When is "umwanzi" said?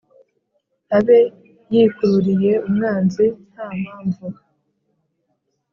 2.67-3.25